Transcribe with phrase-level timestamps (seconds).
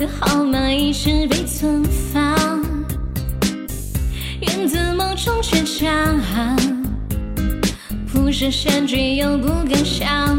[0.00, 2.64] 的号码一直被存放，
[4.40, 6.56] 源自某种倔强，
[8.10, 10.38] 不是善举又不敢想，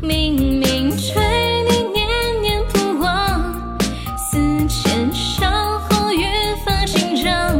[0.00, 2.08] 明明对你念
[2.40, 3.78] 念不忘，
[4.16, 6.26] 思前想后越
[6.64, 7.54] 发紧张，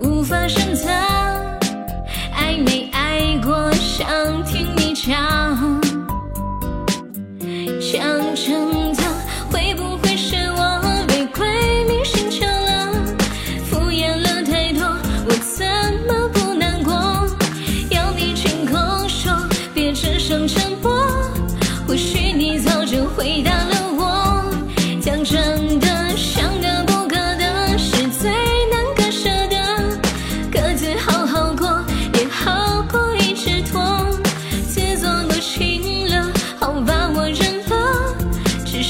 [0.00, 0.94] 无法深藏，
[2.32, 4.06] 爱没爱过想
[4.44, 5.80] 听你讲。
[7.80, 8.19] 讲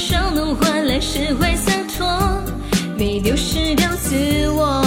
[0.01, 2.07] 少能换来释怀洒脱，
[2.97, 4.15] 没丢失掉自
[4.49, 4.81] 我。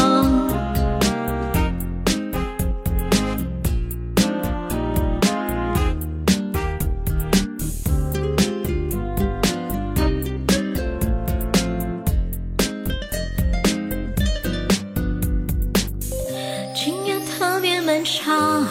[16.74, 18.66] 今夜特别漫长，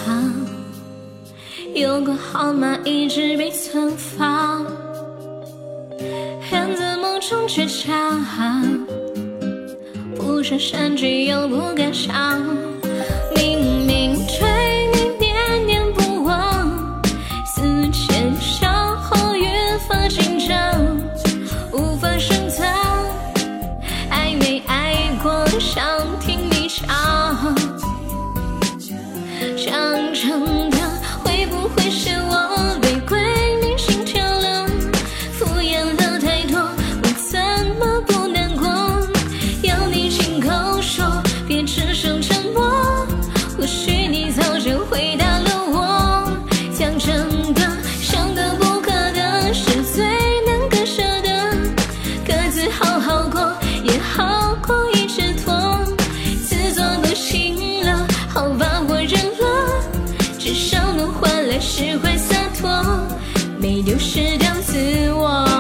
[1.74, 4.68] 有个号码一直被存放，
[6.54, 8.23] 源自某种倔强，
[10.16, 12.40] 不是善举又不敢想，
[13.36, 17.02] 明明对你念念不忘，
[17.44, 19.50] 思前想后越
[19.88, 20.80] 发紧张，
[21.72, 22.68] 无法深藏，
[24.12, 25.84] 爱没爱过想
[26.20, 26.88] 听你讲。
[29.58, 30.53] 想成
[44.94, 46.31] 回答了我。
[46.78, 47.62] 讲真的，
[48.00, 50.06] 想得不可得，是最
[50.46, 51.58] 难割舍的。
[52.24, 53.42] 各自好好过，
[53.84, 55.84] 也好过一直拖。
[56.46, 59.82] 自作多情了，好吧，我认了，
[60.38, 62.70] 至少能换来释怀洒脱，
[63.58, 65.53] 没丢失掉自我。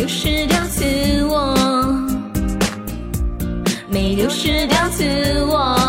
[0.00, 0.82] 丢失掉自
[1.24, 1.54] 我，
[3.86, 5.04] 没丢失掉自
[5.44, 5.79] 我。